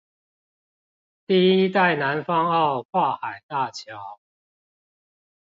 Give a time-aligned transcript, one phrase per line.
[1.27, 4.17] 第一代南方澳跨海大橋